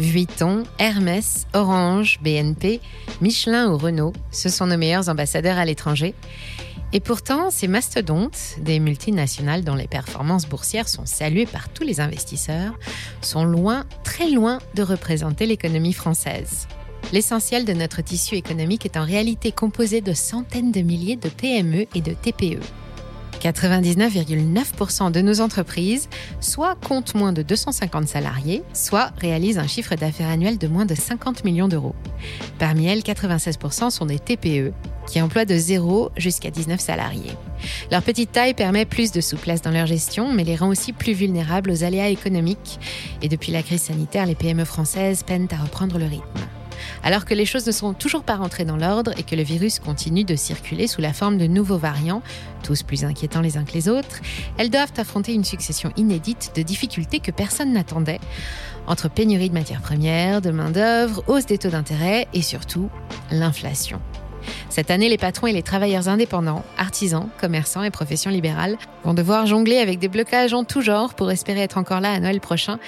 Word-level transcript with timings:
Vuitton, 0.00 0.62
Hermès, 0.78 1.46
Orange, 1.52 2.20
BNP, 2.22 2.80
Michelin 3.20 3.70
ou 3.70 3.76
Renault, 3.76 4.14
ce 4.30 4.48
sont 4.48 4.66
nos 4.66 4.78
meilleurs 4.78 5.10
ambassadeurs 5.10 5.58
à 5.58 5.66
l'étranger. 5.66 6.14
Et 6.92 7.00
pourtant, 7.00 7.50
ces 7.50 7.68
mastodontes, 7.68 8.56
des 8.60 8.80
multinationales 8.80 9.62
dont 9.62 9.74
les 9.74 9.86
performances 9.86 10.48
boursières 10.48 10.88
sont 10.88 11.04
saluées 11.04 11.46
par 11.46 11.68
tous 11.68 11.84
les 11.84 12.00
investisseurs, 12.00 12.78
sont 13.20 13.44
loin, 13.44 13.84
très 14.02 14.30
loin 14.30 14.58
de 14.74 14.82
représenter 14.82 15.44
l'économie 15.44 15.92
française. 15.92 16.66
L'essentiel 17.12 17.64
de 17.64 17.74
notre 17.74 18.02
tissu 18.02 18.36
économique 18.36 18.86
est 18.86 18.96
en 18.96 19.04
réalité 19.04 19.52
composé 19.52 20.00
de 20.00 20.14
centaines 20.14 20.72
de 20.72 20.80
milliers 20.80 21.16
de 21.16 21.28
PME 21.28 21.86
et 21.94 22.00
de 22.00 22.14
TPE. 22.14 22.60
99,9% 23.40 25.10
de 25.10 25.20
nos 25.20 25.40
entreprises 25.40 26.08
soit 26.40 26.76
comptent 26.76 27.14
moins 27.14 27.32
de 27.32 27.42
250 27.42 28.06
salariés, 28.06 28.62
soit 28.72 29.10
réalisent 29.18 29.58
un 29.58 29.66
chiffre 29.66 29.94
d'affaires 29.94 30.28
annuel 30.28 30.58
de 30.58 30.68
moins 30.68 30.86
de 30.86 30.94
50 30.94 31.44
millions 31.44 31.68
d'euros. 31.68 31.94
Parmi 32.58 32.86
elles, 32.86 33.00
96% 33.00 33.90
sont 33.90 34.06
des 34.06 34.18
TPE, 34.18 34.72
qui 35.06 35.20
emploient 35.20 35.44
de 35.44 35.56
0 35.56 36.10
jusqu'à 36.16 36.50
19 36.50 36.80
salariés. 36.80 37.32
Leur 37.90 38.02
petite 38.02 38.32
taille 38.32 38.54
permet 38.54 38.84
plus 38.84 39.10
de 39.12 39.20
souplesse 39.20 39.62
dans 39.62 39.70
leur 39.70 39.86
gestion, 39.86 40.32
mais 40.32 40.44
les 40.44 40.56
rend 40.56 40.68
aussi 40.68 40.92
plus 40.92 41.12
vulnérables 41.12 41.70
aux 41.70 41.84
aléas 41.84 42.08
économiques. 42.08 42.78
Et 43.22 43.28
depuis 43.28 43.52
la 43.52 43.62
crise 43.62 43.82
sanitaire, 43.82 44.26
les 44.26 44.34
PME 44.34 44.64
françaises 44.64 45.22
peinent 45.22 45.48
à 45.50 45.62
reprendre 45.62 45.98
le 45.98 46.06
rythme. 46.06 46.40
Alors 47.02 47.24
que 47.24 47.34
les 47.34 47.46
choses 47.46 47.66
ne 47.66 47.72
sont 47.72 47.94
toujours 47.94 48.22
pas 48.22 48.36
rentrées 48.36 48.64
dans 48.64 48.76
l'ordre 48.76 49.12
et 49.18 49.22
que 49.22 49.34
le 49.34 49.42
virus 49.42 49.78
continue 49.78 50.24
de 50.24 50.36
circuler 50.36 50.86
sous 50.86 51.00
la 51.00 51.12
forme 51.12 51.38
de 51.38 51.46
nouveaux 51.46 51.78
variants, 51.78 52.22
tous 52.62 52.82
plus 52.82 53.04
inquiétants 53.04 53.40
les 53.40 53.56
uns 53.56 53.64
que 53.64 53.72
les 53.72 53.88
autres, 53.88 54.20
elles 54.58 54.70
doivent 54.70 54.92
affronter 54.96 55.32
une 55.32 55.44
succession 55.44 55.92
inédite 55.96 56.52
de 56.54 56.62
difficultés 56.62 57.20
que 57.20 57.30
personne 57.30 57.72
n'attendait, 57.72 58.20
entre 58.86 59.08
pénurie 59.08 59.48
de 59.48 59.54
matières 59.54 59.80
premières, 59.80 60.40
de 60.40 60.50
main-d'œuvre, 60.50 61.22
hausse 61.26 61.46
des 61.46 61.58
taux 61.58 61.70
d'intérêt 61.70 62.28
et 62.34 62.42
surtout 62.42 62.90
l'inflation. 63.30 64.00
Cette 64.68 64.90
année, 64.90 65.08
les 65.08 65.18
patrons 65.18 65.46
et 65.46 65.52
les 65.52 65.62
travailleurs 65.62 66.08
indépendants, 66.08 66.64
artisans, 66.78 67.28
commerçants 67.38 67.82
et 67.82 67.90
professions 67.90 68.30
libérales 68.30 68.76
vont 69.04 69.14
devoir 69.14 69.46
jongler 69.46 69.78
avec 69.78 69.98
des 69.98 70.08
blocages 70.08 70.54
en 70.54 70.64
tout 70.64 70.80
genre 70.80 71.14
pour 71.14 71.30
espérer 71.30 71.60
être 71.60 71.78
encore 71.78 72.00
là 72.00 72.12
à 72.12 72.20
Noël 72.20 72.40
prochain 72.40 72.78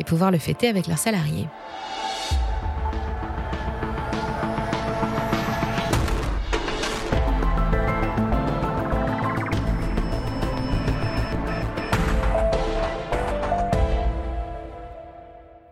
et 0.00 0.04
pouvoir 0.04 0.30
le 0.30 0.38
fêter 0.38 0.68
avec 0.68 0.86
leurs 0.86 0.98
salariés. 0.98 1.46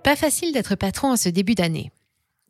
Pas 0.05 0.16
facile 0.16 0.52
d'être 0.52 0.74
patron 0.74 1.12
en 1.12 1.16
ce 1.16 1.30
début 1.30 1.55
d'année. 1.55 1.91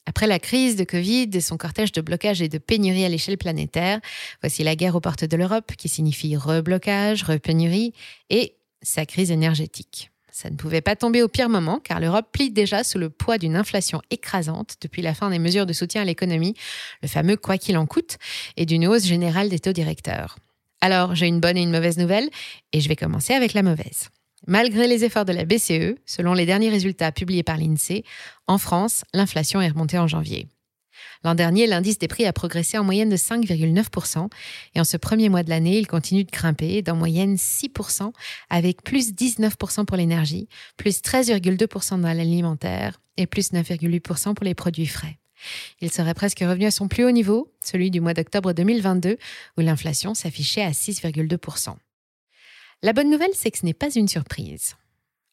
Après 0.07 0.27
la 0.27 0.41
crise 0.41 0.75
de 0.75 0.83
Covid 0.83 1.31
et 1.33 1.41
son 1.41 1.57
cortège 1.57 1.93
de 1.93 2.01
blocages 2.01 2.43
et 2.43 2.49
de 2.49 2.59
pénuries 2.59 3.05
à 3.05 3.09
l'échelle 3.09 3.39
planétaire, 3.39 4.01
voici 4.43 4.65
la 4.65 4.75
guerre 4.75 4.97
aux 4.97 5.01
portes 5.01 5.25
de 5.25 5.37
l'Europe 5.37 5.71
qui 5.79 5.89
signifie 5.89 6.37
reblocage, 6.37 7.23
repénurie 7.23 7.93
et 8.29 8.57
sa 8.83 9.07
crise 9.07 9.31
énergétique. 9.31 10.11
Ça 10.33 10.51
ne 10.51 10.57
pouvait 10.57 10.81
pas 10.81 10.97
tomber 10.97 11.23
au 11.23 11.29
pire 11.29 11.49
moment 11.49 11.79
car 11.79 12.01
l'Europe 12.01 12.27
plie 12.33 12.51
déjà 12.51 12.83
sous 12.83 12.99
le 12.99 13.09
poids 13.09 13.39
d'une 13.39 13.55
inflation 13.55 14.03
écrasante 14.11 14.75
depuis 14.81 15.01
la 15.01 15.15
fin 15.15 15.31
des 15.31 15.39
mesures 15.39 15.65
de 15.65 15.73
soutien 15.73 16.03
à 16.03 16.05
l'économie, 16.05 16.57
le 17.03 17.09
fameux 17.09 17.37
quoi 17.37 17.57
qu'il 17.57 17.79
en 17.79 17.87
coûte, 17.87 18.19
et 18.57 18.67
d'une 18.67 18.89
hausse 18.89 19.07
générale 19.07 19.49
des 19.49 19.61
taux 19.61 19.73
directeurs. 19.73 20.39
Alors, 20.81 21.15
j'ai 21.15 21.29
une 21.29 21.39
bonne 21.39 21.57
et 21.57 21.63
une 21.63 21.71
mauvaise 21.71 21.99
nouvelle 21.99 22.29
et 22.73 22.81
je 22.81 22.89
vais 22.89 22.97
commencer 22.97 23.33
avec 23.33 23.55
la 23.55 23.63
mauvaise. 23.63 24.11
Malgré 24.47 24.87
les 24.87 25.05
efforts 25.05 25.25
de 25.25 25.33
la 25.33 25.45
BCE, 25.45 25.97
selon 26.05 26.35
les 26.35 26.47
derniers 26.47 26.71
résultats 26.71 27.13
publiés 27.13 27.43
par 27.43 27.57
l'INSEE, 27.57 28.05
en 28.47 28.59
France, 28.59 29.05
l'inflation 29.15 29.61
est 29.61 29.69
remontée 29.69 29.99
en 29.99 30.07
janvier. 30.07 30.49
L'an 31.25 31.35
dernier, 31.35 31.67
l'indice 31.67 31.99
des 31.99 32.09
prix 32.09 32.27
a 32.27 32.33
progressé 32.33 32.77
en 32.77 32.85
moyenne 32.85 33.09
de 33.09 33.17
5,9% 33.17 34.29
et 34.75 34.81
en 34.81 34.85
ce 34.85 34.97
premier 34.97 35.29
mois 35.29 35.43
de 35.43 35.51
l'année, 35.51 35.79
il 35.79 35.87
continue 35.87 36.25
de 36.25 36.31
grimper 36.31 36.83
d'en 36.83 36.97
moyenne 36.97 37.37
6% 37.37 38.13
avec 38.51 38.83
plus 38.83 39.13
19% 39.13 39.87
pour 39.87 39.97
l'énergie, 39.97 40.49
plus 40.77 41.01
13,2% 41.01 42.01
dans 42.01 42.13
l'alimentaire 42.13 43.01
et 43.17 43.27
plus 43.27 43.53
9,8% 43.53 44.35
pour 44.35 44.45
les 44.45 44.55
produits 44.55 44.87
frais. 44.87 45.19
Il 45.81 45.91
serait 45.91 46.15
presque 46.15 46.41
revenu 46.41 46.67
à 46.67 46.71
son 46.71 46.89
plus 46.89 47.05
haut 47.05 47.11
niveau, 47.11 47.53
celui 47.63 47.91
du 47.91 48.01
mois 48.01 48.15
d'octobre 48.15 48.53
2022, 48.53 49.19
où 49.57 49.61
l'inflation 49.61 50.15
s'affichait 50.15 50.63
à 50.63 50.71
6,2%. 50.71 51.77
La 52.85 52.93
bonne 52.93 53.09
nouvelle, 53.09 53.31
c'est 53.33 53.51
que 53.51 53.57
ce 53.57 53.65
n'est 53.65 53.73
pas 53.73 53.89
une 53.95 54.09
surprise. 54.09 54.77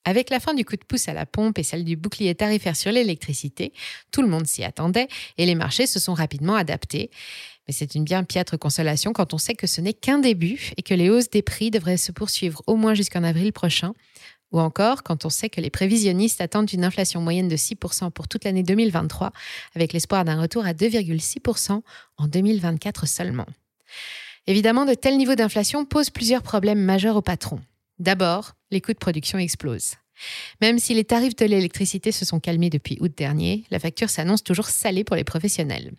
Avec 0.06 0.30
la 0.30 0.40
fin 0.40 0.54
du 0.54 0.64
coup 0.64 0.78
de 0.78 0.86
pouce 0.86 1.10
à 1.10 1.14
la 1.14 1.26
pompe 1.26 1.60
et 1.60 1.64
celle 1.64 1.84
du 1.84 1.98
bouclier 1.98 2.34
tarifaire 2.34 2.78
sur 2.78 2.94
l'électricité, 2.94 3.74
tout 4.10 4.22
le 4.22 4.30
monde 4.30 4.48
s'y 4.48 4.64
attendait 4.64 5.10
et 5.38 5.46
les 5.46 5.54
marchés 5.54 5.86
se 5.86 6.00
sont 6.00 6.14
rapidement 6.14 6.56
adaptés. 6.56 7.12
Mais 7.68 7.74
c'est 7.74 7.94
une 7.94 8.06
bien 8.06 8.24
piètre 8.24 8.58
consolation 8.58 9.12
quand 9.12 9.34
on 9.34 9.38
sait 9.38 9.56
que 9.56 9.68
ce 9.68 9.82
n'est 9.82 9.92
qu'un 9.92 10.20
début 10.20 10.72
et 10.78 10.82
que 10.82 10.94
les 10.94 11.10
hausses 11.10 11.30
des 11.30 11.42
prix 11.42 11.72
devraient 11.72 11.98
se 11.98 12.14
poursuivre 12.14 12.64
au 12.68 12.78
moins 12.78 12.94
jusqu'en 12.94 13.22
avril 13.22 13.52
prochain. 13.52 13.92
Ou 14.54 14.62
encore 14.62 15.04
quand 15.04 15.26
on 15.26 15.30
sait 15.30 15.50
que 15.50 15.60
les 15.60 15.70
prévisionnistes 15.70 16.40
attendent 16.40 16.72
une 16.72 16.86
inflation 16.86 17.20
moyenne 17.20 17.50
de 17.50 17.58
6% 17.58 18.12
pour 18.12 18.30
toute 18.30 18.46
l'année 18.46 18.64
2023, 18.64 19.34
avec 19.76 19.92
l'espoir 19.92 20.24
d'un 20.24 20.40
retour 20.40 20.66
à 20.66 20.72
2,6% 20.72 21.82
en 22.16 22.28
2024 22.28 23.10
seulement. 23.10 23.48
Évidemment, 24.52 24.84
de 24.84 24.94
tels 24.94 25.16
niveaux 25.16 25.36
d'inflation 25.36 25.86
posent 25.86 26.10
plusieurs 26.10 26.44
problèmes 26.44 26.82
majeurs 26.82 27.16
aux 27.16 27.22
patrons. 27.22 27.62
D'abord, 28.00 28.52
les 28.70 28.82
coûts 28.82 28.92
de 28.92 28.98
production 28.98 29.38
explosent. 29.38 29.94
Même 30.60 30.78
si 30.78 30.94
les 30.94 31.06
tarifs 31.06 31.38
de 31.38 31.46
l'électricité 31.46 32.12
se 32.12 32.26
sont 32.26 32.42
calmés 32.42 32.70
depuis 32.70 32.98
août 33.00 33.14
dernier, 33.16 33.64
la 33.72 33.80
facture 33.80 34.10
s'annonce 34.10 34.44
toujours 34.44 34.68
salée 34.68 35.06
pour 35.06 35.16
les 35.16 35.24
professionnels. 35.24 35.94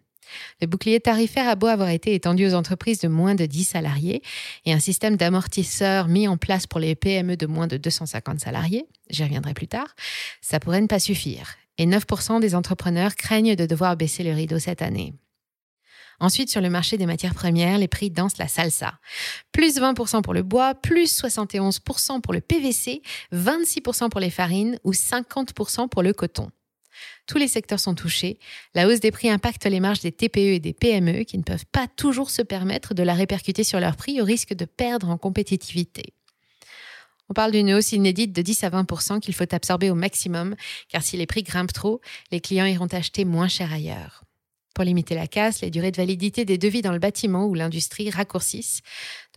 Le 0.61 0.67
bouclier 0.67 1.01
tarifaire 1.01 1.49
a 1.49 1.55
beau 1.55 1.69
avoir 1.69 1.89
été 1.89 2.13
étendu 2.13 2.47
aux 2.47 2.53
entreprises 2.53 3.01
de 3.01 3.09
moins 3.09 3.35
de 3.35 3.47
10 3.47 3.65
salariés 3.65 4.21
et 4.67 4.75
un 4.75 4.81
système 4.81 5.17
d'amortisseurs 5.17 6.09
mis 6.09 6.29
en 6.29 6.37
place 6.37 6.67
pour 6.67 6.79
les 6.79 6.95
PME 6.95 7.39
de 7.39 7.47
moins 7.47 7.69
de 7.69 7.79
250 7.79 8.41
salariés, 8.41 8.85
j'y 9.09 9.25
reviendrai 9.25 9.55
plus 9.55 9.69
tard, 9.69 9.97
ça 10.43 10.61
pourrait 10.61 10.83
ne 10.83 10.89
pas 10.89 10.99
suffire. 10.99 11.55
Et 11.79 11.87
9% 11.87 12.39
des 12.41 12.55
entrepreneurs 12.55 13.17
craignent 13.17 13.57
de 13.57 13.65
devoir 13.65 13.97
baisser 13.97 14.23
le 14.23 14.33
rideau 14.33 14.59
cette 14.59 14.83
année. 14.83 15.15
Ensuite, 16.23 16.51
sur 16.51 16.61
le 16.61 16.71
marché 16.71 16.97
des 16.97 17.07
matières 17.07 17.35
premières, 17.35 17.79
les 17.79 17.89
prix 17.89 18.09
dansent 18.09 18.39
la 18.39 18.47
salsa. 18.47 18.95
Plus 19.51 19.81
20% 19.81 20.23
pour 20.23 20.33
le 20.33 20.45
bois, 20.45 20.73
plus 20.73 21.21
71% 21.21 22.21
pour 22.21 22.33
le 22.33 22.41
PVC, 22.41 23.03
26% 23.33 24.09
pour 24.09 24.21
les 24.21 24.31
farines 24.31 24.79
ou 24.85 24.93
50% 24.93 25.89
pour 25.89 26.01
le 26.01 26.13
coton. 26.13 26.49
Tous 27.27 27.39
les 27.39 27.49
secteurs 27.49 27.81
sont 27.81 27.97
touchés. 27.97 28.39
La 28.73 28.87
hausse 28.87 29.01
des 29.01 29.11
prix 29.11 29.31
impacte 29.31 29.67
les 29.67 29.81
marges 29.81 29.99
des 29.99 30.13
TPE 30.13 30.39
et 30.39 30.61
des 30.61 30.73
PME 30.73 31.25
qui 31.25 31.39
ne 31.39 31.43
peuvent 31.43 31.67
pas 31.73 31.89
toujours 31.89 32.31
se 32.31 32.43
permettre 32.43 32.95
de 32.95 33.03
la 33.03 33.15
répercuter 33.15 33.65
sur 33.65 33.81
leurs 33.81 33.97
prix 33.97 34.21
au 34.21 34.25
risque 34.25 34.55
de 34.55 34.65
perdre 34.65 35.11
en 35.11 35.19
compétitivité. 35.19 36.15
On 37.31 37.35
parle 37.35 37.51
d'une 37.51 37.73
hausse 37.73 37.91
inédite 37.91 38.33
de 38.33 38.43
10 38.43 38.63
à 38.63 38.71
20% 38.71 39.19
qu'il 39.19 39.35
faut 39.35 39.53
absorber 39.53 39.91
au 39.91 39.97
maximum, 39.97 40.55
car 40.89 41.03
si 41.03 41.17
les 41.17 41.27
prix 41.27 41.43
grimpent 41.43 41.73
trop, 41.73 42.01
les 42.31 42.41
clients 42.41 42.67
iront 42.67 42.87
acheter 42.87 43.25
moins 43.25 43.49
cher 43.49 43.73
ailleurs. 43.73 44.23
Pour 44.75 44.85
limiter 44.85 45.15
la 45.15 45.27
casse, 45.27 45.61
les 45.61 45.71
durées 45.71 45.91
de 45.91 45.97
validité 45.97 46.45
des 46.45 46.59
devis 46.59 46.83
dans 46.83 46.93
le 46.93 46.99
bâtiment 46.99 47.47
ou 47.47 47.55
l'industrie 47.55 48.11
raccourcissent. 48.11 48.81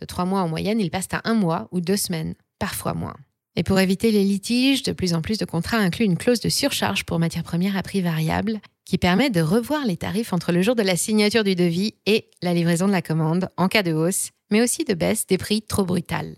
De 0.00 0.06
trois 0.06 0.24
mois 0.24 0.40
en 0.40 0.48
moyenne, 0.48 0.80
ils 0.80 0.90
passent 0.90 1.12
à 1.12 1.20
un 1.24 1.34
mois 1.34 1.68
ou 1.72 1.80
deux 1.80 1.96
semaines, 1.96 2.34
parfois 2.58 2.94
moins. 2.94 3.16
Et 3.56 3.62
pour 3.62 3.80
éviter 3.80 4.10
les 4.10 4.24
litiges, 4.24 4.82
de 4.82 4.92
plus 4.92 5.14
en 5.14 5.22
plus 5.22 5.38
de 5.38 5.44
contrats 5.46 5.78
incluent 5.78 6.04
une 6.04 6.18
clause 6.18 6.40
de 6.40 6.50
surcharge 6.50 7.04
pour 7.04 7.18
matières 7.18 7.42
premières 7.42 7.76
à 7.76 7.82
prix 7.82 8.02
variable 8.02 8.60
qui 8.84 8.98
permet 8.98 9.30
de 9.30 9.40
revoir 9.40 9.84
les 9.84 9.96
tarifs 9.96 10.32
entre 10.32 10.52
le 10.52 10.62
jour 10.62 10.76
de 10.76 10.82
la 10.82 10.96
signature 10.96 11.42
du 11.42 11.54
devis 11.54 11.94
et 12.06 12.30
la 12.42 12.54
livraison 12.54 12.86
de 12.86 12.92
la 12.92 13.02
commande 13.02 13.48
en 13.56 13.68
cas 13.68 13.82
de 13.82 13.92
hausse, 13.92 14.30
mais 14.50 14.62
aussi 14.62 14.84
de 14.84 14.94
baisse 14.94 15.26
des 15.26 15.38
prix 15.38 15.62
trop 15.62 15.84
brutales. 15.84 16.36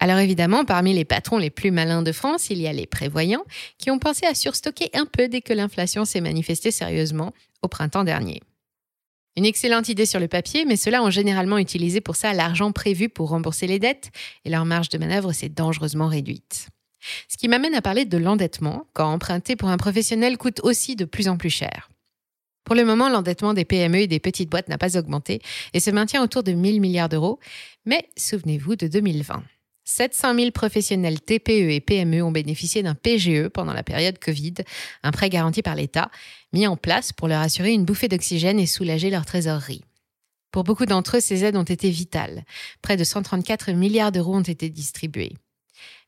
Alors 0.00 0.18
évidemment, 0.18 0.64
parmi 0.64 0.94
les 0.94 1.04
patrons 1.04 1.38
les 1.38 1.50
plus 1.50 1.72
malins 1.72 2.02
de 2.02 2.12
France, 2.12 2.50
il 2.50 2.58
y 2.58 2.68
a 2.68 2.72
les 2.72 2.86
prévoyants 2.86 3.44
qui 3.78 3.90
ont 3.90 3.98
pensé 3.98 4.26
à 4.26 4.34
surstocker 4.34 4.90
un 4.94 5.06
peu 5.06 5.26
dès 5.26 5.40
que 5.40 5.52
l'inflation 5.52 6.04
s'est 6.04 6.20
manifestée 6.20 6.70
sérieusement 6.70 7.32
au 7.62 7.68
printemps 7.68 8.04
dernier. 8.04 8.40
Une 9.36 9.44
excellente 9.44 9.88
idée 9.88 10.06
sur 10.06 10.18
le 10.18 10.26
papier, 10.26 10.64
mais 10.64 10.76
ceux-là 10.76 11.02
ont 11.02 11.10
généralement 11.10 11.58
utilisé 11.58 12.00
pour 12.00 12.16
ça 12.16 12.32
l'argent 12.32 12.72
prévu 12.72 13.08
pour 13.08 13.28
rembourser 13.28 13.66
les 13.66 13.78
dettes 13.78 14.10
et 14.44 14.50
leur 14.50 14.64
marge 14.64 14.88
de 14.88 14.98
manœuvre 14.98 15.32
s'est 15.32 15.48
dangereusement 15.48 16.08
réduite. 16.08 16.68
Ce 17.28 17.36
qui 17.36 17.46
m'amène 17.46 17.74
à 17.74 17.82
parler 17.82 18.04
de 18.04 18.18
l'endettement, 18.18 18.86
quand 18.94 19.12
emprunter 19.12 19.54
pour 19.54 19.68
un 19.68 19.76
professionnel 19.76 20.36
coûte 20.38 20.60
aussi 20.64 20.96
de 20.96 21.04
plus 21.04 21.28
en 21.28 21.36
plus 21.36 21.50
cher. 21.50 21.88
Pour 22.64 22.74
le 22.74 22.84
moment, 22.84 23.08
l'endettement 23.08 23.54
des 23.54 23.64
PME 23.64 24.00
et 24.00 24.06
des 24.06 24.20
petites 24.20 24.50
boîtes 24.50 24.68
n'a 24.68 24.76
pas 24.76 24.98
augmenté 24.98 25.40
et 25.72 25.80
se 25.80 25.90
maintient 25.90 26.22
autour 26.22 26.42
de 26.42 26.52
1000 26.52 26.80
milliards 26.80 27.08
d'euros, 27.08 27.38
mais 27.86 28.08
souvenez-vous 28.16 28.76
de 28.76 28.88
2020. 28.88 29.42
700 29.88 30.34
000 30.34 30.50
professionnels 30.50 31.18
TPE 31.18 31.70
et 31.70 31.80
PME 31.80 32.22
ont 32.22 32.30
bénéficié 32.30 32.82
d'un 32.82 32.94
PGE 32.94 33.48
pendant 33.48 33.72
la 33.72 33.82
période 33.82 34.18
Covid, 34.18 34.54
un 35.02 35.10
prêt 35.12 35.30
garanti 35.30 35.62
par 35.62 35.74
l'État, 35.74 36.10
mis 36.52 36.66
en 36.66 36.76
place 36.76 37.14
pour 37.14 37.26
leur 37.26 37.40
assurer 37.40 37.72
une 37.72 37.86
bouffée 37.86 38.08
d'oxygène 38.08 38.60
et 38.60 38.66
soulager 38.66 39.08
leur 39.08 39.24
trésorerie. 39.24 39.82
Pour 40.50 40.64
beaucoup 40.64 40.84
d'entre 40.84 41.16
eux, 41.16 41.20
ces 41.20 41.42
aides 41.42 41.56
ont 41.56 41.62
été 41.62 41.88
vitales. 41.88 42.44
Près 42.82 42.98
de 42.98 43.04
134 43.04 43.72
milliards 43.72 44.12
d'euros 44.12 44.36
ont 44.36 44.42
été 44.42 44.68
distribués. 44.68 45.32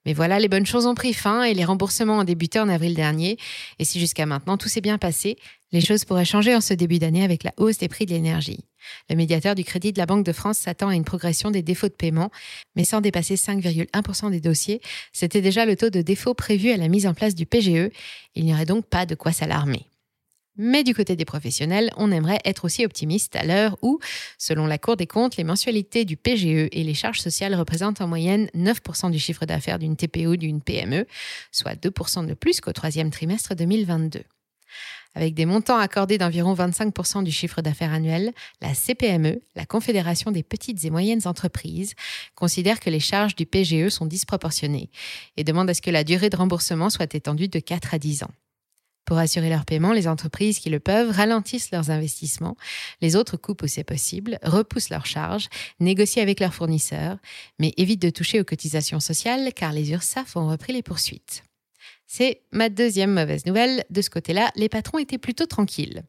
Mais 0.05 0.12
voilà, 0.12 0.38
les 0.38 0.49
bonnes 0.49 0.67
choses 0.67 0.85
ont 0.85 0.94
pris 0.94 1.15
fin 1.15 1.43
et 1.43 1.55
les 1.55 1.65
remboursements 1.65 2.19
ont 2.19 2.25
débuté 2.25 2.61
en 2.61 2.69
avril 2.69 2.94
dernier. 2.94 3.38
Et 3.79 3.87
si 3.87 3.99
jusqu'à 3.99 4.26
maintenant 4.26 4.59
tout 4.59 4.69
s'est 4.69 4.83
bien 4.83 4.99
passé, 4.99 5.38
les 5.73 5.81
choses 5.81 6.05
pourraient 6.05 6.26
changer 6.26 6.55
en 6.55 6.61
ce 6.61 6.75
début 6.75 6.99
d'année 6.99 7.25
avec 7.25 7.44
la 7.44 7.55
hausse 7.56 7.79
des 7.79 7.88
prix 7.88 8.05
de 8.05 8.11
l'énergie. 8.11 8.61
Le 9.09 9.17
médiateur 9.17 9.55
du 9.55 9.65
crédit 9.65 9.93
de 9.93 9.99
la 9.99 10.06
Banque 10.06 10.25
de 10.25 10.32
France 10.32 10.59
s'attend 10.59 10.88
à 10.88 10.94
une 10.94 11.05
progression 11.05 11.50
des 11.50 11.62
défauts 11.62 11.88
de 11.88 11.94
paiement, 11.94 12.31
mais 12.77 12.85
sans 12.85 13.00
dépasser 13.00 13.35
5,1% 13.35 14.31
des 14.31 14.41
dossiers. 14.41 14.81
C'était 15.12 15.41
déjà 15.43 15.67
le 15.67 15.77
taux 15.77 15.91
de 15.91 16.03
défaut 16.03 16.35
prévu 16.35 16.71
à 16.71 16.77
la 16.77 16.88
mise 16.88 17.06
en 17.06 17.15
place 17.15 17.35
du 17.35 17.47
PGE. 17.47 17.91
Il 18.35 18.44
n'y 18.44 18.53
aurait 18.53 18.67
donc 18.67 18.87
pas 18.87 19.06
de 19.06 19.15
quoi 19.15 19.32
s'alarmer. 19.32 19.87
Mais 20.56 20.85
du 20.85 20.94
côté 20.94 21.17
des 21.17 21.25
professionnels, 21.25 21.91
on 21.97 22.12
aimerait 22.12 22.41
être 22.44 22.67
aussi 22.67 22.85
optimiste 22.85 23.35
à 23.37 23.44
l'heure 23.44 23.79
où, 23.82 23.99
selon 24.37 24.67
la 24.67 24.79
Cour 24.79 24.97
des 24.97 25.06
comptes, 25.06 25.37
les 25.37 25.44
mensualités 25.44 26.05
du 26.05 26.17
PGE 26.19 26.69
et 26.73 26.85
les 26.85 26.93
charges 26.93 27.21
sociales 27.21 27.55
représentent 27.55 28.00
en 28.00 28.09
moyenne 28.09 28.50
9% 28.55 29.11
du 29.11 29.19
chiffre 29.19 29.47
d'affaires 29.47 29.79
d'une 29.79 29.97
TPE 29.97 30.26
ou 30.26 30.37
d'une 30.37 30.61
PME, 30.61 31.06
soit 31.50 31.81
2% 31.81 32.26
de 32.26 32.35
plus 32.35 32.61
qu'au 32.61 32.73
troisième 32.73 33.11
trimestre 33.11 33.55
2022. 33.55 34.23
Avec 35.15 35.35
des 35.35 35.45
montants 35.45 35.79
accordés 35.79 36.19
d'environ 36.19 36.55
25% 36.55 37.25
du 37.25 37.33
chiffre 37.33 37.62
d'affaires 37.62 37.93
annuel, 37.93 38.33
la 38.61 38.75
CPME, 38.75 39.41
la 39.57 39.67
Confédération 39.67 40.31
des 40.31 40.45
petites 40.45 40.85
et 40.85 40.91
moyennes 40.91 41.27
entreprises, 41.27 41.95
considère 42.37 42.79
que 42.79 42.91
les 42.91 43.01
charges 43.01 43.35
du 43.35 43.45
PGE 43.45 43.89
sont 43.89 44.07
disproportionnées 44.07 44.91
et 45.37 45.45
demande 45.45 45.69
à 45.69 45.75
ce 45.75 45.83
que 45.83 45.91
la 45.91 46.05
durée 46.05 46.31
de 46.31 46.37
remboursement 46.37 46.91
soit 46.91 47.15
étendue 47.15 47.49
de 47.49 47.59
4 47.59 47.95
à 47.95 47.99
10 47.99 48.23
ans. 48.23 48.31
Pour 49.05 49.19
assurer 49.19 49.49
leur 49.49 49.65
paiement, 49.65 49.93
les 49.93 50.07
entreprises 50.07 50.61
qui 50.61 50.71
le 50.71 50.79
peuvent 50.79 51.11
ralentissent 51.11 51.73
leurs 51.73 51.91
investissements, 51.91 52.57
les 53.01 53.17
autres 53.17 53.37
coupent 53.37 53.62
où 53.62 53.67
c'est 53.67 53.83
possible, 53.83 54.39
repoussent 54.45 54.91
leurs 54.91 55.07
charges, 55.07 55.49
négocient 55.81 56.23
avec 56.23 56.39
leurs 56.39 56.55
fournisseurs, 56.55 57.17
mais 57.59 57.75
évitent 57.77 58.03
de 58.03 58.11
toucher 58.11 58.41
aux 58.41 58.45
cotisations 58.45 59.01
sociales 59.01 59.53
car 59.53 59.73
les 59.73 59.91
URSAF 59.91 60.37
ont 60.37 60.49
repris 60.49 60.73
les 60.73 60.85
poursuites. 60.85 61.43
C'est 62.12 62.43
ma 62.51 62.71
deuxième 62.71 63.12
mauvaise 63.15 63.47
nouvelle. 63.47 63.85
De 63.89 64.03
ce 64.03 64.11
côté-là, 64.11 64.51
les 64.57 64.69
patrons 64.69 64.99
étaient 64.99 65.17
plutôt 65.17 65.47
tranquilles. 65.47 66.03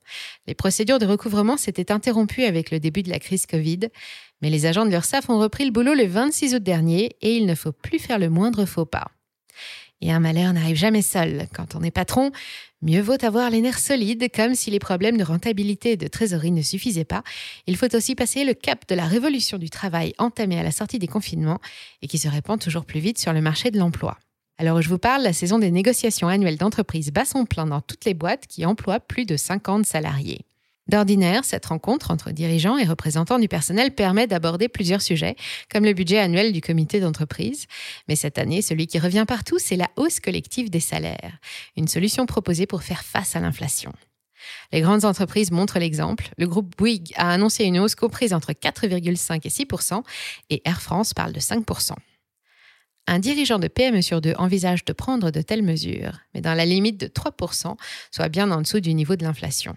Les 0.48 0.56
procédures 0.56 0.98
de 0.98 1.06
recouvrement 1.06 1.57
s'étaient 1.57 1.92
interrompues 1.92 2.45
avec 2.45 2.71
le 2.71 2.80
début 2.80 3.03
de 3.03 3.12
la 3.12 3.19
crise 3.19 3.45
Covid, 3.45 3.81
mais 4.42 4.50
les 4.50 4.65
agents 4.65 4.83
de 4.83 4.89
l'URSSAF 4.89 5.30
ont 5.30 5.38
repris 5.38 5.63
le 5.63 5.69
boulot 5.69 5.94
le 5.94 6.07
26 6.07 6.56
août 6.56 6.63
dernier 6.63 7.15
et 7.21 7.36
il 7.36 7.45
ne 7.45 7.53
faut 7.53 7.71
plus 7.71 8.00
faire 8.00 8.18
le 8.18 8.31
moindre 8.31 8.65
faux 8.65 8.88
pas. 8.88 9.12
Et 10.01 10.12
un 10.12 10.19
malheur 10.19 10.51
n'arrive 10.53 10.75
jamais 10.75 11.03
seul. 11.03 11.45
Quand 11.53 11.75
on 11.75 11.83
est 11.83 11.92
patron, 11.92 12.31
mieux 12.81 13.01
vaut 13.01 13.24
avoir 13.24 13.51
les 13.51 13.62
nerfs 13.62 13.77
solides, 13.77 14.27
comme 14.33 14.56
si 14.56 14.71
les 14.71 14.80
problèmes 14.80 15.18
de 15.18 15.24
rentabilité 15.24 15.92
et 15.92 15.98
de 15.98 16.07
trésorerie 16.07 16.50
ne 16.50 16.63
suffisaient 16.63 17.06
pas. 17.06 17.21
Il 17.68 17.77
faut 17.77 17.95
aussi 17.95 18.15
passer 18.15 18.44
le 18.44 18.56
cap 18.56 18.88
de 18.89 18.95
la 18.95 19.06
révolution 19.06 19.59
du 19.59 19.69
travail 19.69 20.15
entamée 20.18 20.57
à 20.57 20.63
la 20.63 20.71
sortie 20.71 20.98
des 20.98 21.06
confinements 21.06 21.62
et 22.01 22.07
qui 22.07 22.18
se 22.18 22.27
répand 22.27 22.59
toujours 22.59 22.86
plus 22.86 23.01
vite 23.01 23.19
sur 23.19 23.33
le 23.33 23.42
marché 23.42 23.69
de 23.69 23.77
l'emploi. 23.77 24.18
Alors 24.57 24.81
je 24.81 24.89
vous 24.89 25.00
parle, 25.00 25.24
la 25.24 25.33
saison 25.33 25.59
des 25.59 25.71
négociations 25.71 26.27
annuelles 26.27 26.57
d'entreprise 26.57 27.12
bat 27.12 27.25
son 27.25 27.45
plein 27.45 27.65
dans 27.65 27.81
toutes 27.81 28.06
les 28.06 28.13
boîtes 28.13 28.48
qui 28.48 28.65
emploient 28.65 29.00
plus 29.00 29.25
de 29.25 29.38
50 29.38 29.86
salariés. 29.86 30.45
D'ordinaire, 30.88 31.45
cette 31.45 31.68
rencontre 31.68 32.12
entre 32.12 32.31
dirigeants 32.31 32.77
et 32.77 32.83
représentants 32.83 33.39
du 33.39 33.48
personnel 33.48 33.95
permet 33.95 34.27
d'aborder 34.27 34.68
plusieurs 34.68 35.01
sujets, 35.01 35.36
comme 35.71 35.86
le 35.86 35.94
budget 35.94 36.19
annuel 36.19 36.51
du 36.51 36.59
comité 36.59 37.00
d'entreprise. 37.00 37.65
Mais 38.07 38.15
cette 38.15 38.38
année, 38.38 38.62
celui 38.62 38.88
qui 38.88 39.00
revient 39.00 39.25
partout, 39.27 39.57
c'est 39.57 39.77
la 39.77 39.89
hausse 39.95 40.19
collective 40.19 40.69
des 40.69 40.80
salaires, 40.80 41.38
une 41.77 41.88
solution 41.88 42.25
proposée 42.25 42.65
pour 42.65 42.83
faire 42.83 43.03
face 43.03 43.36
à 43.36 43.39
l'inflation. 43.39 43.94
Les 44.74 44.81
grandes 44.81 45.06
entreprises 45.06 45.51
montrent 45.51 45.80
l'exemple. 45.80 46.30
Le 46.38 46.48
groupe 46.48 46.75
Bouygues 46.75 47.13
a 47.15 47.31
annoncé 47.31 47.63
une 47.63 47.80
hausse 47.80 47.95
comprise 47.95 48.33
entre 48.33 48.51
4,5 48.51 49.42
et 49.45 49.50
6% 49.50 50.03
et 50.50 50.62
Air 50.65 50.81
France 50.81 51.13
parle 51.13 51.31
de 51.31 51.39
5 51.39 51.63
un 53.07 53.19
dirigeant 53.19 53.59
de 53.59 53.68
PME 53.68 54.01
sur 54.01 54.21
deux 54.21 54.33
envisage 54.38 54.86
de 54.86 54.94
prendre 54.94 55.31
de 55.31 55.42
telles 55.42 55.63
mesures, 55.63 56.19
mais 56.33 56.42
dans 56.42 56.53
la 56.53 56.65
limite 56.65 57.00
de 57.00 57.07
3%, 57.07 57.75
soit 58.12 58.30
bien 58.30 58.51
en 58.51 58.62
dessous 58.62 58.80
du 58.80 58.94
niveau 58.94 59.15
de 59.15 59.24
l'inflation. 59.24 59.75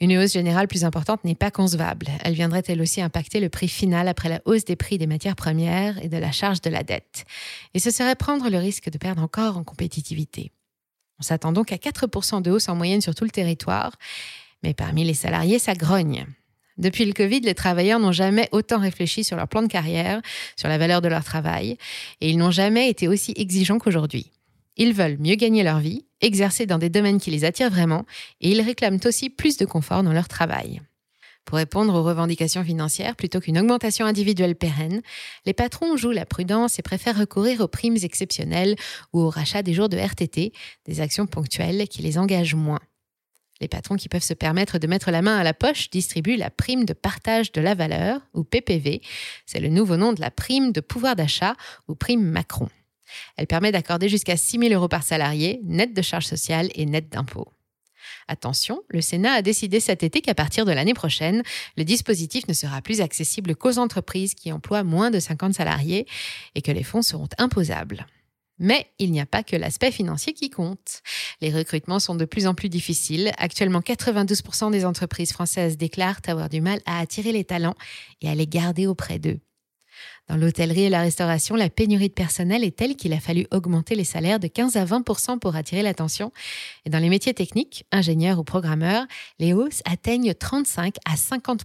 Une 0.00 0.16
hausse 0.16 0.32
générale 0.32 0.68
plus 0.68 0.84
importante 0.84 1.24
n'est 1.24 1.34
pas 1.34 1.50
concevable. 1.50 2.06
Elle 2.22 2.34
viendrait 2.34 2.62
elle 2.68 2.80
aussi 2.80 3.00
impacter 3.02 3.40
le 3.40 3.48
prix 3.48 3.66
final 3.66 4.06
après 4.06 4.28
la 4.28 4.40
hausse 4.44 4.64
des 4.64 4.76
prix 4.76 4.96
des 4.96 5.08
matières 5.08 5.34
premières 5.34 6.02
et 6.04 6.08
de 6.08 6.16
la 6.16 6.30
charge 6.30 6.60
de 6.60 6.70
la 6.70 6.84
dette. 6.84 7.24
Et 7.74 7.80
ce 7.80 7.90
serait 7.90 8.14
prendre 8.14 8.48
le 8.48 8.58
risque 8.58 8.90
de 8.90 8.98
perdre 8.98 9.22
encore 9.22 9.56
en 9.56 9.64
compétitivité. 9.64 10.52
On 11.18 11.22
s'attend 11.22 11.50
donc 11.50 11.72
à 11.72 11.76
4% 11.76 12.42
de 12.42 12.50
hausse 12.52 12.68
en 12.68 12.76
moyenne 12.76 13.00
sur 13.00 13.14
tout 13.14 13.24
le 13.24 13.30
territoire, 13.30 13.96
mais 14.62 14.72
parmi 14.72 15.02
les 15.02 15.14
salariés, 15.14 15.58
ça 15.58 15.74
grogne. 15.74 16.26
Depuis 16.78 17.04
le 17.04 17.12
Covid, 17.12 17.40
les 17.40 17.54
travailleurs 17.54 17.98
n'ont 17.98 18.12
jamais 18.12 18.48
autant 18.52 18.78
réfléchi 18.78 19.24
sur 19.24 19.36
leur 19.36 19.48
plan 19.48 19.62
de 19.62 19.66
carrière, 19.66 20.22
sur 20.56 20.68
la 20.68 20.78
valeur 20.78 21.00
de 21.02 21.08
leur 21.08 21.24
travail, 21.24 21.76
et 22.20 22.30
ils 22.30 22.38
n'ont 22.38 22.52
jamais 22.52 22.88
été 22.88 23.08
aussi 23.08 23.34
exigeants 23.36 23.78
qu'aujourd'hui. 23.78 24.30
Ils 24.76 24.94
veulent 24.94 25.18
mieux 25.18 25.34
gagner 25.34 25.64
leur 25.64 25.80
vie, 25.80 26.06
exercer 26.20 26.66
dans 26.66 26.78
des 26.78 26.88
domaines 26.88 27.20
qui 27.20 27.32
les 27.32 27.44
attirent 27.44 27.70
vraiment, 27.70 28.04
et 28.40 28.52
ils 28.52 28.60
réclament 28.60 29.00
aussi 29.04 29.28
plus 29.28 29.56
de 29.56 29.64
confort 29.64 30.04
dans 30.04 30.12
leur 30.12 30.28
travail. 30.28 30.80
Pour 31.44 31.56
répondre 31.56 31.94
aux 31.94 32.02
revendications 32.02 32.62
financières 32.62 33.16
plutôt 33.16 33.40
qu'une 33.40 33.58
augmentation 33.58 34.04
individuelle 34.06 34.54
pérenne, 34.54 35.00
les 35.46 35.54
patrons 35.54 35.96
jouent 35.96 36.10
la 36.10 36.26
prudence 36.26 36.78
et 36.78 36.82
préfèrent 36.82 37.18
recourir 37.18 37.62
aux 37.62 37.68
primes 37.68 37.96
exceptionnelles 38.02 38.76
ou 39.14 39.20
au 39.20 39.30
rachat 39.30 39.62
des 39.62 39.72
jours 39.72 39.88
de 39.88 39.96
RTT, 39.96 40.52
des 40.86 41.00
actions 41.00 41.26
ponctuelles 41.26 41.88
qui 41.88 42.02
les 42.02 42.18
engagent 42.18 42.54
moins. 42.54 42.80
Les 43.60 43.68
patrons 43.68 43.96
qui 43.96 44.08
peuvent 44.08 44.22
se 44.22 44.34
permettre 44.34 44.78
de 44.78 44.86
mettre 44.86 45.10
la 45.10 45.22
main 45.22 45.36
à 45.36 45.42
la 45.42 45.54
poche 45.54 45.90
distribuent 45.90 46.36
la 46.36 46.50
prime 46.50 46.84
de 46.84 46.92
partage 46.92 47.50
de 47.52 47.60
la 47.60 47.74
valeur, 47.74 48.20
ou 48.34 48.44
PPV. 48.44 49.02
C'est 49.46 49.60
le 49.60 49.68
nouveau 49.68 49.96
nom 49.96 50.12
de 50.12 50.20
la 50.20 50.30
prime 50.30 50.70
de 50.70 50.80
pouvoir 50.80 51.16
d'achat, 51.16 51.54
ou 51.88 51.94
prime 51.94 52.22
Macron. 52.22 52.68
Elle 53.36 53.46
permet 53.46 53.72
d'accorder 53.72 54.08
jusqu'à 54.08 54.36
6 54.36 54.58
000 54.58 54.74
euros 54.74 54.88
par 54.88 55.02
salarié, 55.02 55.60
net 55.64 55.94
de 55.94 56.02
charges 56.02 56.26
sociales 56.26 56.68
et 56.74 56.86
net 56.86 57.08
d'impôts. 57.08 57.48
Attention, 58.28 58.82
le 58.88 59.00
Sénat 59.00 59.32
a 59.32 59.42
décidé 59.42 59.80
cet 59.80 60.02
été 60.02 60.20
qu'à 60.20 60.34
partir 60.34 60.64
de 60.64 60.72
l'année 60.72 60.94
prochaine, 60.94 61.42
le 61.76 61.84
dispositif 61.84 62.46
ne 62.46 62.52
sera 62.52 62.82
plus 62.82 63.00
accessible 63.00 63.56
qu'aux 63.56 63.78
entreprises 63.78 64.34
qui 64.34 64.52
emploient 64.52 64.84
moins 64.84 65.10
de 65.10 65.18
50 65.18 65.54
salariés 65.54 66.06
et 66.54 66.62
que 66.62 66.70
les 66.70 66.82
fonds 66.82 67.02
seront 67.02 67.28
imposables. 67.38 68.06
Mais 68.58 68.86
il 68.98 69.12
n'y 69.12 69.20
a 69.20 69.26
pas 69.26 69.42
que 69.42 69.56
l'aspect 69.56 69.92
financier 69.92 70.32
qui 70.32 70.50
compte. 70.50 71.02
Les 71.40 71.50
recrutements 71.50 72.00
sont 72.00 72.14
de 72.14 72.24
plus 72.24 72.46
en 72.46 72.54
plus 72.54 72.68
difficiles. 72.68 73.32
Actuellement, 73.38 73.80
92% 73.80 74.70
des 74.70 74.84
entreprises 74.84 75.32
françaises 75.32 75.76
déclarent 75.76 76.20
avoir 76.26 76.48
du 76.48 76.60
mal 76.60 76.80
à 76.86 76.98
attirer 76.98 77.32
les 77.32 77.44
talents 77.44 77.76
et 78.20 78.28
à 78.28 78.34
les 78.34 78.46
garder 78.46 78.86
auprès 78.86 79.18
d'eux. 79.18 79.40
Dans 80.28 80.36
l'hôtellerie 80.36 80.84
et 80.84 80.90
la 80.90 81.00
restauration, 81.00 81.56
la 81.56 81.70
pénurie 81.70 82.08
de 82.08 82.14
personnel 82.14 82.62
est 82.62 82.76
telle 82.76 82.96
qu'il 82.96 83.12
a 83.12 83.20
fallu 83.20 83.46
augmenter 83.50 83.94
les 83.94 84.04
salaires 84.04 84.38
de 84.38 84.46
15 84.46 84.76
à 84.76 84.84
20% 84.84 85.38
pour 85.38 85.56
attirer 85.56 85.82
l'attention. 85.82 86.32
Et 86.84 86.90
dans 86.90 86.98
les 86.98 87.08
métiers 87.08 87.34
techniques, 87.34 87.86
ingénieurs 87.92 88.38
ou 88.38 88.44
programmeurs, 88.44 89.06
les 89.38 89.54
hausses 89.54 89.82
atteignent 89.84 90.34
35 90.34 90.96
à 91.06 91.16
50 91.16 91.64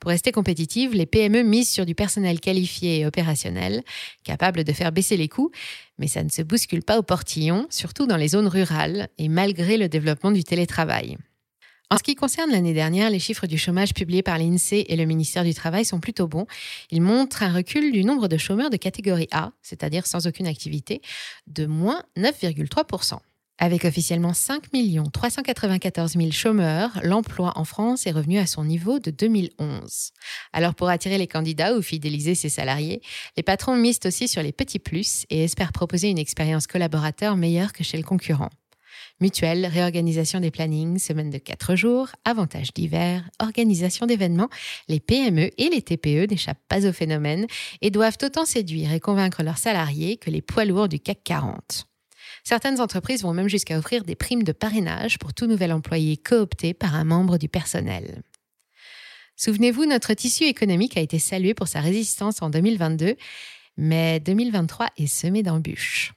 pour 0.00 0.10
rester 0.10 0.32
compétitives, 0.32 0.94
les 0.94 1.06
PME 1.06 1.42
misent 1.42 1.68
sur 1.68 1.84
du 1.84 1.94
personnel 1.94 2.40
qualifié 2.40 3.00
et 3.00 3.06
opérationnel, 3.06 3.82
capable 4.24 4.64
de 4.64 4.72
faire 4.72 4.92
baisser 4.92 5.18
les 5.18 5.28
coûts, 5.28 5.50
mais 5.98 6.08
ça 6.08 6.24
ne 6.24 6.30
se 6.30 6.40
bouscule 6.40 6.82
pas 6.82 6.98
au 6.98 7.02
portillon, 7.02 7.66
surtout 7.68 8.06
dans 8.06 8.16
les 8.16 8.28
zones 8.28 8.48
rurales 8.48 9.08
et 9.18 9.28
malgré 9.28 9.76
le 9.76 9.88
développement 9.88 10.32
du 10.32 10.42
télétravail. 10.42 11.18
En 11.92 11.98
ce 11.98 12.02
qui 12.02 12.14
concerne 12.14 12.50
l'année 12.50 12.72
dernière, 12.72 13.10
les 13.10 13.18
chiffres 13.18 13.46
du 13.46 13.58
chômage 13.58 13.94
publiés 13.94 14.22
par 14.22 14.38
l'INSEE 14.38 14.86
et 14.88 14.96
le 14.96 15.04
ministère 15.04 15.44
du 15.44 15.52
Travail 15.52 15.84
sont 15.84 15.98
plutôt 15.98 16.28
bons. 16.28 16.46
Ils 16.90 17.02
montrent 17.02 17.42
un 17.42 17.52
recul 17.52 17.92
du 17.92 18.04
nombre 18.04 18.28
de 18.28 18.38
chômeurs 18.38 18.70
de 18.70 18.76
catégorie 18.76 19.28
A, 19.32 19.50
c'est-à-dire 19.60 20.06
sans 20.06 20.28
aucune 20.28 20.46
activité, 20.46 21.02
de 21.48 21.66
moins 21.66 22.04
9,3 22.16 23.18
avec 23.60 23.84
officiellement 23.84 24.32
5 24.32 24.62
394 25.12 26.14
000 26.14 26.30
chômeurs, 26.32 26.98
l'emploi 27.04 27.52
en 27.56 27.64
France 27.64 28.06
est 28.06 28.10
revenu 28.10 28.38
à 28.38 28.46
son 28.46 28.64
niveau 28.64 28.98
de 28.98 29.10
2011. 29.10 30.10
Alors 30.52 30.74
pour 30.74 30.88
attirer 30.88 31.18
les 31.18 31.26
candidats 31.26 31.76
ou 31.76 31.82
fidéliser 31.82 32.34
ses 32.34 32.48
salariés, 32.48 33.02
les 33.36 33.42
patrons 33.42 33.76
misent 33.76 34.00
aussi 34.06 34.26
sur 34.28 34.42
les 34.42 34.52
petits 34.52 34.78
plus 34.78 35.26
et 35.28 35.44
espèrent 35.44 35.72
proposer 35.72 36.08
une 36.08 36.18
expérience 36.18 36.66
collaborateur 36.66 37.36
meilleure 37.36 37.74
que 37.74 37.84
chez 37.84 37.98
le 37.98 38.02
concurrent. 38.02 38.50
Mutuelle, 39.20 39.66
réorganisation 39.66 40.40
des 40.40 40.50
plannings, 40.50 40.98
semaine 40.98 41.28
de 41.28 41.36
4 41.36 41.76
jours, 41.76 42.08
avantages 42.24 42.72
divers, 42.72 43.28
organisation 43.38 44.06
d'événements, 44.06 44.48
les 44.88 45.00
PME 45.00 45.50
et 45.58 45.68
les 45.68 45.82
TPE 45.82 46.30
n'échappent 46.30 46.66
pas 46.68 46.86
au 46.86 46.92
phénomène 46.92 47.46
et 47.82 47.90
doivent 47.90 48.18
autant 48.22 48.46
séduire 48.46 48.92
et 48.94 49.00
convaincre 49.00 49.42
leurs 49.42 49.58
salariés 49.58 50.16
que 50.16 50.30
les 50.30 50.40
poids 50.40 50.64
lourds 50.64 50.88
du 50.88 50.98
CAC 50.98 51.18
40. 51.22 51.89
Certaines 52.44 52.80
entreprises 52.80 53.22
vont 53.22 53.34
même 53.34 53.48
jusqu'à 53.48 53.78
offrir 53.78 54.04
des 54.04 54.14
primes 54.14 54.42
de 54.42 54.52
parrainage 54.52 55.18
pour 55.18 55.34
tout 55.34 55.46
nouvel 55.46 55.72
employé 55.72 56.16
coopté 56.16 56.74
par 56.74 56.94
un 56.94 57.04
membre 57.04 57.38
du 57.38 57.48
personnel. 57.48 58.22
Souvenez-vous, 59.36 59.86
notre 59.86 60.12
tissu 60.14 60.44
économique 60.44 60.96
a 60.96 61.00
été 61.00 61.18
salué 61.18 61.54
pour 61.54 61.68
sa 61.68 61.80
résistance 61.80 62.42
en 62.42 62.50
2022, 62.50 63.16
mais 63.76 64.20
2023 64.20 64.88
est 64.98 65.06
semé 65.06 65.42
d'embûches. 65.42 66.12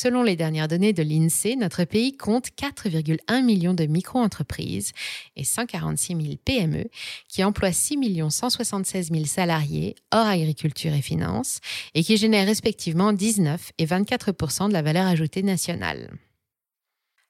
Selon 0.00 0.22
les 0.22 0.36
dernières 0.36 0.68
données 0.68 0.92
de 0.92 1.02
l'INSEE, 1.02 1.56
notre 1.56 1.82
pays 1.82 2.16
compte 2.16 2.50
4,1 2.56 3.42
millions 3.42 3.74
de 3.74 3.84
micro-entreprises 3.84 4.92
et 5.34 5.42
146 5.42 6.14
000 6.14 6.34
PME 6.44 6.84
qui 7.26 7.42
emploient 7.42 7.72
6 7.72 7.98
176 8.30 9.10
000 9.10 9.24
salariés 9.24 9.96
hors 10.12 10.28
agriculture 10.28 10.94
et 10.94 11.02
finances 11.02 11.58
et 11.96 12.04
qui 12.04 12.16
génèrent 12.16 12.46
respectivement 12.46 13.12
19 13.12 13.72
et 13.78 13.86
24% 13.86 14.68
de 14.68 14.72
la 14.72 14.82
valeur 14.82 15.08
ajoutée 15.08 15.42
nationale. 15.42 16.16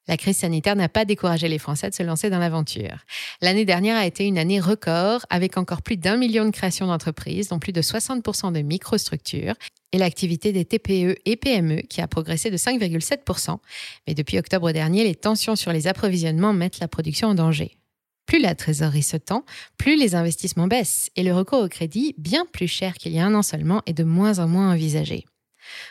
La 0.09 0.17
crise 0.17 0.39
sanitaire 0.39 0.75
n'a 0.75 0.89
pas 0.89 1.05
découragé 1.05 1.49
les 1.49 1.59
Français 1.59 1.91
de 1.91 1.95
se 1.95 2.03
lancer 2.03 2.31
dans 2.31 2.39
l'aventure. 2.39 3.05
L'année 3.43 3.67
dernière 3.67 3.97
a 3.97 4.07
été 4.07 4.27
une 4.27 4.39
année 4.39 4.59
record 4.59 5.27
avec 5.29 5.59
encore 5.59 5.83
plus 5.83 5.99
d'un 5.99 6.17
million 6.17 6.47
de 6.47 6.51
créations 6.51 6.87
d'entreprises, 6.87 7.49
dont 7.49 7.59
plus 7.59 7.73
de 7.73 7.83
60% 7.83 8.53
de 8.53 8.61
microstructures, 8.61 9.55
et 9.93 9.99
l'activité 9.99 10.53
des 10.53 10.65
TPE 10.65 11.17
et 11.25 11.37
PME 11.37 11.83
qui 11.83 12.01
a 12.01 12.09
progressé 12.09 12.51
de 12.51 12.57
5,7%. 12.57 13.59
Mais 14.07 14.15
depuis 14.15 14.39
octobre 14.39 14.73
dernier, 14.73 15.05
les 15.05 15.15
tensions 15.15 15.57
sur 15.57 15.73
les 15.73 15.87
approvisionnements 15.87 16.53
mettent 16.53 16.81
la 16.81 16.89
production 16.89 17.29
en 17.29 17.35
danger. 17.35 17.79
Plus 18.27 18.41
la 18.41 18.55
trésorerie 18.55 19.03
se 19.03 19.17
tend, 19.17 19.45
plus 19.79 19.97
les 19.97 20.15
investissements 20.15 20.67
baissent 20.67 21.11
et 21.17 21.23
le 21.23 21.35
recours 21.35 21.63
au 21.63 21.69
crédit, 21.69 22.15
bien 22.19 22.45
plus 22.53 22.69
cher 22.69 22.95
qu'il 22.95 23.13
y 23.13 23.19
a 23.19 23.25
un 23.25 23.35
an 23.35 23.43
seulement, 23.43 23.83
est 23.87 23.95
de 23.95 24.05
moins 24.05 24.39
en 24.39 24.49
moins 24.49 24.71
envisagé. 24.73 25.25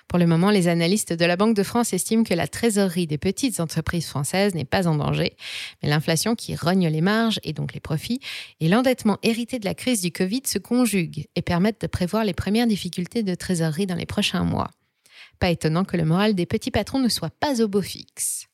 Pour 0.07 0.19
le 0.19 0.27
moment, 0.27 0.49
les 0.49 0.67
analystes 0.67 1.13
de 1.13 1.25
la 1.25 1.35
Banque 1.35 1.55
de 1.55 1.63
France 1.63 1.93
estiment 1.93 2.23
que 2.23 2.33
la 2.33 2.47
trésorerie 2.47 3.07
des 3.07 3.17
petites 3.17 3.59
entreprises 3.59 4.07
françaises 4.07 4.55
n'est 4.55 4.65
pas 4.65 4.87
en 4.87 4.95
danger, 4.95 5.35
mais 5.81 5.89
l'inflation 5.89 6.35
qui 6.35 6.55
rogne 6.55 6.87
les 6.87 7.01
marges 7.01 7.39
et 7.43 7.53
donc 7.53 7.73
les 7.73 7.79
profits 7.79 8.19
et 8.59 8.69
l'endettement 8.69 9.17
hérité 9.23 9.59
de 9.59 9.65
la 9.65 9.73
crise 9.73 10.01
du 10.01 10.11
Covid 10.11 10.41
se 10.45 10.59
conjuguent 10.59 11.27
et 11.35 11.41
permettent 11.41 11.81
de 11.81 11.87
prévoir 11.87 12.23
les 12.23 12.33
premières 12.33 12.67
difficultés 12.67 13.23
de 13.23 13.35
trésorerie 13.35 13.87
dans 13.87 13.95
les 13.95 14.05
prochains 14.05 14.43
mois. 14.43 14.71
Pas 15.39 15.49
étonnant 15.49 15.83
que 15.83 15.97
le 15.97 16.05
moral 16.05 16.35
des 16.35 16.45
petits 16.45 16.71
patrons 16.71 16.99
ne 16.99 17.09
soit 17.09 17.33
pas 17.39 17.61
au 17.61 17.67
beau 17.67 17.81
fixe. 17.81 18.47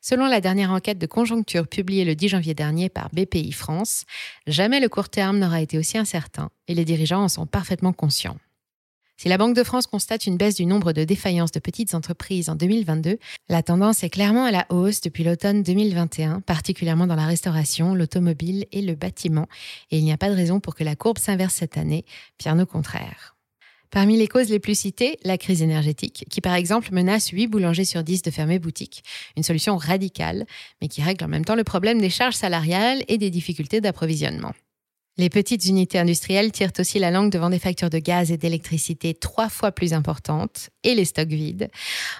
Selon 0.00 0.26
la 0.26 0.40
dernière 0.40 0.72
enquête 0.72 0.98
de 0.98 1.06
conjoncture 1.06 1.68
publiée 1.68 2.04
le 2.04 2.14
10 2.14 2.28
janvier 2.28 2.54
dernier 2.54 2.88
par 2.88 3.10
BPI 3.10 3.52
France, 3.52 4.04
jamais 4.46 4.80
le 4.80 4.88
court 4.88 5.08
terme 5.08 5.38
n'aura 5.38 5.60
été 5.60 5.78
aussi 5.78 5.98
incertain 5.98 6.50
et 6.68 6.74
les 6.74 6.84
dirigeants 6.84 7.22
en 7.22 7.28
sont 7.28 7.46
parfaitement 7.46 7.92
conscients. 7.92 8.36
Si 9.22 9.28
la 9.28 9.36
Banque 9.36 9.54
de 9.54 9.64
France 9.64 9.86
constate 9.86 10.26
une 10.26 10.38
baisse 10.38 10.54
du 10.54 10.64
nombre 10.64 10.94
de 10.94 11.04
défaillances 11.04 11.52
de 11.52 11.60
petites 11.60 11.92
entreprises 11.92 12.48
en 12.48 12.54
2022, 12.54 13.18
la 13.50 13.62
tendance 13.62 14.02
est 14.02 14.08
clairement 14.08 14.46
à 14.46 14.50
la 14.50 14.64
hausse 14.70 15.02
depuis 15.02 15.24
l'automne 15.24 15.62
2021, 15.62 16.40
particulièrement 16.40 17.06
dans 17.06 17.16
la 17.16 17.26
restauration, 17.26 17.94
l'automobile 17.94 18.64
et 18.72 18.80
le 18.80 18.94
bâtiment, 18.94 19.46
et 19.90 19.98
il 19.98 20.04
n'y 20.04 20.12
a 20.12 20.16
pas 20.16 20.30
de 20.30 20.34
raison 20.34 20.58
pour 20.58 20.74
que 20.74 20.84
la 20.84 20.96
courbe 20.96 21.18
s'inverse 21.18 21.52
cette 21.52 21.76
année, 21.76 22.06
bien 22.38 22.58
au 22.58 22.64
contraire. 22.64 23.36
Parmi 23.90 24.16
les 24.16 24.26
causes 24.26 24.48
les 24.48 24.58
plus 24.58 24.78
citées, 24.78 25.18
la 25.22 25.36
crise 25.36 25.60
énergétique, 25.60 26.24
qui 26.30 26.40
par 26.40 26.54
exemple 26.54 26.88
menace 26.90 27.28
8 27.28 27.46
boulangers 27.46 27.84
sur 27.84 28.02
10 28.02 28.22
de 28.22 28.30
fermer 28.30 28.58
boutique, 28.58 29.04
une 29.36 29.42
solution 29.42 29.76
radicale, 29.76 30.46
mais 30.80 30.88
qui 30.88 31.02
règle 31.02 31.26
en 31.26 31.28
même 31.28 31.44
temps 31.44 31.56
le 31.56 31.64
problème 31.64 32.00
des 32.00 32.08
charges 32.08 32.36
salariales 32.36 33.04
et 33.06 33.18
des 33.18 33.28
difficultés 33.28 33.82
d'approvisionnement. 33.82 34.54
Les 35.20 35.28
petites 35.28 35.66
unités 35.66 35.98
industrielles 35.98 36.50
tirent 36.50 36.72
aussi 36.78 36.98
la 36.98 37.10
langue 37.10 37.30
devant 37.30 37.50
des 37.50 37.58
factures 37.58 37.90
de 37.90 37.98
gaz 37.98 38.32
et 38.32 38.38
d'électricité 38.38 39.12
trois 39.12 39.50
fois 39.50 39.70
plus 39.70 39.92
importantes 39.92 40.70
et 40.82 40.94
les 40.94 41.04
stocks 41.04 41.28
vides, 41.28 41.68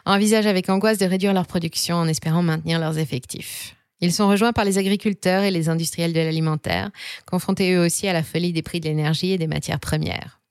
envisagent 0.04 0.47
avec 0.47 0.69
angoisse 0.69 0.99
de 0.99 1.07
réduire 1.07 1.33
leur 1.33 1.47
production 1.47 1.97
en 1.97 2.07
espérant 2.07 2.42
maintenir 2.42 2.78
leurs 2.78 2.99
effectifs. 2.99 3.75
Ils 4.02 4.12
sont 4.12 4.28
rejoints 4.28 4.52
par 4.52 4.66
les 4.66 4.76
agriculteurs 4.76 5.45
et 5.45 5.50
les 5.50 5.71
industriels 5.71 6.12
de 6.12 6.21
l'alimentaire, 6.21 6.90
confrontés 7.25 7.73
eux 7.73 7.83
aussi 7.83 8.07
à 8.07 8.12
la 8.12 8.23
folie 8.23 8.52
des 8.52 8.61
prix 8.61 8.80
de 8.80 8.90
l'énergie 8.90 9.33
et 9.33 9.38
des 9.38 9.47
matières 9.47 9.80
premières. 9.80 10.42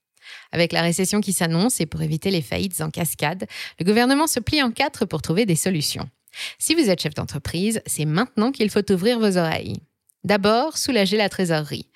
Avec 0.51 0.74
la 0.74 0.82
récession 0.82 1.22
qui 1.22 1.34
s'annonce 1.34 1.79
et 1.79 1.86
pour 1.86 2.01
éviter 2.01 2.32
les 2.32 2.41
faillites 2.41 2.82
en 2.82 2.89
cascade, 2.89 3.46
le 3.79 3.86
gouvernement 3.86 4.25
se 4.25 4.39
plie 4.39 4.63
en 4.63 4.72
quatre 4.72 5.06
pour 5.06 5.22
trouver 5.22 5.46
des 5.46 5.56
solutions. 5.56 6.10
Si 6.58 6.74
vous 6.74 6.89
êtes 6.89 7.03
chef 7.03 7.13
d'entreprise, 7.13 7.84
c'est 7.86 8.06
maintenant 8.06 8.51
qu'il 8.51 8.72
faut 8.72 8.91
ouvrir 8.91 9.20
vos 9.20 9.38
oreilles. 9.38 9.84
D'abord, 10.26 10.78
soulager 10.78 11.16
la 11.16 11.30
trésorerie. 11.30 11.90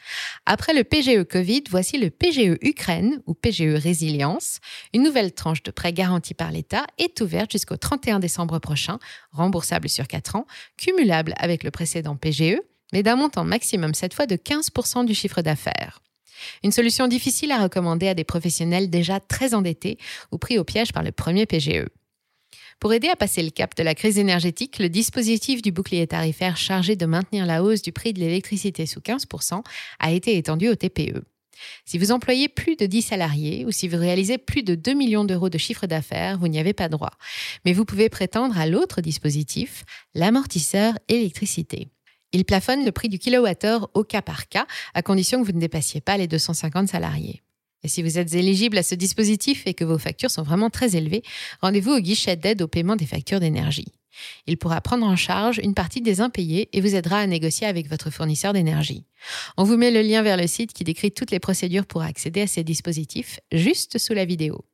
Après 0.46 0.74
le 0.74 0.86
PGE 0.86 1.24
Covid, 1.30 1.64
voici 1.70 1.98
le 1.98 2.10
PGE 2.10 2.58
Ukraine 2.62 3.22
ou 3.28 3.34
PGE 3.34 3.76
Résilience. 3.76 4.60
Une 4.94 5.04
nouvelle 5.04 5.34
tranche 5.34 5.62
de 5.62 5.72
prêt 5.72 5.92
garanti 5.92 6.34
par 6.34 6.52
l'État 6.52 6.88
est 6.98 7.20
ouverte 7.20 7.52
jusqu'au 7.52 7.76
31 7.76 8.20
décembre 8.20 8.60
prochain, 8.60 8.98
remboursable 9.32 9.90
sur 9.90 10.08
4 10.08 10.38
ans, 10.38 10.48
cumulable 10.78 11.34
avec 11.38 11.66
le 11.66 11.72
précédent 11.72 12.16
PGE, 12.16 12.62
mais 12.94 13.04
d'un 13.04 13.18
montant 13.18 13.44
maximum 13.44 13.94
cette 13.94 14.14
fois 14.14 14.26
de 14.26 14.36
15% 14.36 15.06
du 15.06 15.14
chiffre 15.14 15.42
d'affaires. 15.42 16.00
Une 16.64 16.72
solution 16.72 17.08
difficile 17.08 17.52
à 17.52 17.62
recommander 17.62 18.08
à 18.08 18.14
des 18.14 18.24
professionnels 18.24 18.90
déjà 18.90 19.20
très 19.20 19.54
endettés 19.54 19.98
ou 20.32 20.38
pris 20.38 20.58
au 20.58 20.64
piège 20.64 20.94
par 20.94 21.04
le 21.04 21.12
premier 21.12 21.46
PGE. 21.46 21.88
Pour 22.80 22.94
aider 22.94 23.10
à 23.10 23.16
passer 23.16 23.44
le 23.44 23.50
cap 23.50 23.76
de 23.76 23.84
la 23.84 23.96
crise 23.96 24.18
énergétique, 24.18 24.80
le 24.80 24.90
dispositif 24.90 25.62
du 25.62 25.72
bouclier 25.72 26.08
tarifaire 26.08 26.58
chargé 26.58 26.96
de 26.96 27.06
maintenir 27.06 27.46
la 27.46 27.64
hausse 27.64 27.82
du 27.82 27.92
prix 27.92 28.14
de 28.14 28.20
l'électricité 28.20 28.86
sous 28.86 29.00
15% 29.00 29.64
a 30.00 30.12
été 30.12 30.38
étendu 30.38 30.70
au 30.70 30.76
TPE. 30.76 31.24
Si 31.86 31.98
vous 31.98 32.12
employez 32.12 32.50
plus 32.50 32.76
de 32.76 32.86
10 32.86 33.02
salariés 33.02 33.66
ou 33.66 33.72
si 33.72 33.88
vous 33.88 33.98
réalisez 33.98 34.38
plus 34.38 34.64
de 34.64 34.76
2 34.76 34.94
millions 34.94 35.24
d'euros 35.24 35.50
de 35.50 35.58
chiffre 35.58 35.88
d'affaires, 35.88 36.38
vous 36.38 36.48
n'y 36.48 36.60
avez 36.60 36.74
pas 36.74 36.90
droit. 36.90 37.12
Mais 37.66 37.74
vous 37.74 37.86
pouvez 37.86 38.10
prétendre 38.10 38.58
à 38.58 38.66
l'autre 38.66 39.02
dispositif, 39.02 39.86
l'amortisseur 40.14 40.98
électricité. 41.08 41.90
Il 42.32 42.46
plafonne 42.46 42.84
le 42.84 42.92
prix 42.92 43.10
du 43.10 43.20
kilowattheure 43.20 43.90
au 43.94 44.04
cas 44.04 44.24
par 44.24 44.48
cas, 44.48 44.66
à 44.96 45.04
condition 45.04 45.40
que 45.40 45.46
vous 45.46 45.54
ne 45.54 45.60
dépassiez 45.60 46.02
pas 46.02 46.18
les 46.18 46.28
250 46.28 46.90
salariés. 46.90 47.43
Et 47.84 47.90
si 47.90 48.02
vous 48.02 48.18
êtes 48.18 48.34
éligible 48.34 48.78
à 48.78 48.84
ce 48.84 48.96
dispositif 48.96 49.64
et 49.66 49.74
que 49.74 49.84
vos 49.84 49.98
factures 49.98 50.32
sont 50.32 50.44
vraiment 50.44 50.70
très 50.70 50.96
élevées, 50.96 51.24
rendez-vous 51.62 51.92
au 51.92 52.00
guichet 52.00 52.36
d'aide 52.36 52.62
au 52.62 52.68
paiement 52.68 52.96
des 52.96 53.06
factures 53.06 53.40
d'énergie. 53.40 53.92
Il 54.46 54.58
pourra 54.58 54.80
prendre 54.82 55.06
en 55.06 55.16
charge 55.16 55.60
une 55.64 55.74
partie 55.74 56.02
des 56.02 56.22
impayés 56.22 56.70
et 56.72 56.82
vous 56.82 56.96
aidera 56.96 57.20
à 57.20 57.28
négocier 57.28 57.68
avec 57.68 57.90
votre 57.90 58.10
fournisseur 58.10 58.54
d'énergie. 58.54 59.06
On 59.58 59.64
vous 59.64 59.78
met 59.78 59.92
le 59.92 60.02
lien 60.02 60.22
vers 60.22 60.38
le 60.38 60.48
site 60.48 60.74
qui 60.74 60.84
décrit 60.84 61.12
toutes 61.12 61.32
les 61.32 61.40
procédures 61.40 61.86
pour 61.86 62.04
accéder 62.04 62.42
à 62.42 62.48
ces 62.48 62.64
dispositifs 62.64 63.40
juste 63.52 63.98
sous 63.98 64.14
la 64.14 64.26
vidéo. 64.26 64.66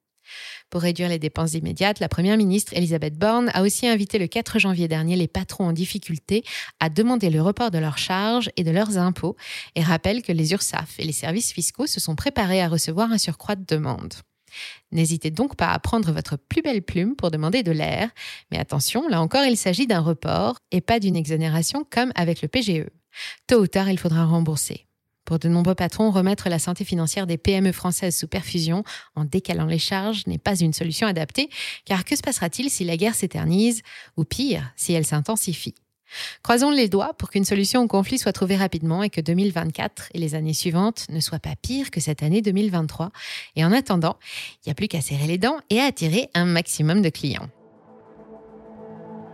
Pour 0.69 0.81
réduire 0.81 1.09
les 1.09 1.17
dépenses 1.17 1.55
immédiates, 1.55 1.99
la 1.99 2.09
Première 2.09 2.38
ministre 2.38 2.73
Elisabeth 2.75 3.17
Borne 3.17 3.49
a 3.53 3.63
aussi 3.63 3.88
invité 3.88 4.19
le 4.19 4.27
4 4.27 4.59
janvier 4.59 4.88
dernier 4.88 5.15
les 5.15 5.27
patrons 5.27 5.67
en 5.67 5.73
difficulté 5.73 6.43
à 6.79 6.89
demander 6.89 7.31
le 7.31 7.41
report 7.41 7.71
de 7.71 7.79
leurs 7.79 7.97
charges 7.97 8.51
et 8.55 8.63
de 8.63 8.69
leurs 8.69 8.97
impôts 8.97 9.35
et 9.75 9.81
rappelle 9.81 10.21
que 10.21 10.31
les 10.31 10.51
URSAF 10.51 10.99
et 10.99 11.05
les 11.05 11.11
services 11.11 11.51
fiscaux 11.51 11.88
se 11.88 11.99
sont 11.99 12.15
préparés 12.15 12.61
à 12.61 12.67
recevoir 12.67 13.11
un 13.11 13.17
surcroît 13.17 13.55
de 13.55 13.65
demandes. 13.65 14.13
N'hésitez 14.91 15.31
donc 15.31 15.55
pas 15.55 15.71
à 15.71 15.79
prendre 15.79 16.11
votre 16.11 16.38
plus 16.38 16.61
belle 16.61 16.83
plume 16.83 17.15
pour 17.15 17.31
demander 17.31 17.63
de 17.63 17.71
l'air, 17.71 18.09
mais 18.51 18.59
attention, 18.59 19.07
là 19.07 19.21
encore 19.21 19.45
il 19.45 19.57
s'agit 19.57 19.88
d'un 19.88 20.01
report 20.01 20.59
et 20.71 20.81
pas 20.81 20.99
d'une 20.99 21.15
exonération 21.15 21.83
comme 21.89 22.11
avec 22.15 22.41
le 22.41 22.47
PGE. 22.47 22.89
Tôt 23.47 23.61
ou 23.61 23.67
tard, 23.67 23.89
il 23.89 23.97
faudra 23.97 24.25
rembourser. 24.25 24.88
Pour 25.29 25.38
de 25.38 25.48
nombreux 25.48 25.75
patrons, 25.75 26.09
remettre 26.09 26.50
la 26.50 26.57
santé 26.57 26.83
financière 26.83 27.27
des 27.27 27.38
PME 27.38 27.71
françaises 27.71 28.17
sous 28.17 28.27
perfusion 28.27 28.83
en 29.13 29.25
décalant 29.25 29.67
les 29.67 29.77
charges 29.77 30.25
n'est 30.25 30.39
pas 30.39 30.59
une 30.59 30.74
solution 30.74 31.05
adaptée, 31.05 31.51
car 31.86 32.03
que 32.03 32.15
se 32.15 32.21
passera-t-il 32.24 32.71
si 32.71 32.83
la 32.83 32.98
guerre 32.98 33.13
s'éternise, 33.13 33.83
ou 34.17 34.24
pire, 34.24 34.74
si 34.75 34.93
elle 34.93 35.05
s'intensifie? 35.05 35.75
Croisons 36.41 36.71
les 36.71 36.89
doigts 36.89 37.13
pour 37.13 37.29
qu'une 37.29 37.45
solution 37.45 37.83
au 37.83 37.88
conflit 37.88 38.17
soit 38.17 38.33
trouvée 38.33 38.57
rapidement 38.57 39.03
et 39.03 39.12
que 39.12 39.21
2024 39.21 40.09
et 40.15 40.17
les 40.17 40.33
années 40.33 40.55
suivantes 40.55 41.05
ne 41.09 41.19
soient 41.19 41.38
pas 41.38 41.55
pires 41.55 41.91
que 41.91 42.00
cette 42.00 42.24
année 42.24 42.41
2023. 42.41 43.12
Et 43.55 43.63
en 43.63 43.71
attendant, 43.71 44.17
il 44.55 44.69
n'y 44.69 44.71
a 44.71 44.74
plus 44.74 44.88
qu'à 44.88 45.01
serrer 45.01 45.27
les 45.27 45.38
dents 45.38 45.59
et 45.69 45.79
à 45.79 45.86
attirer 45.86 46.31
un 46.33 46.45
maximum 46.45 47.03
de 47.03 47.09
clients. 47.09 47.50